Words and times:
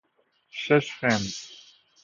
شش 0.49 0.89
فنج 0.99 1.35